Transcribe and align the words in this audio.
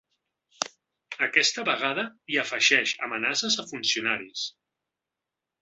Aquesta 1.27 1.65
vegada 1.67 2.07
hi 2.33 2.41
afegeix 2.45 2.97
amenaces 3.09 3.59
a 3.61 3.67
funcionaris. 3.73 4.51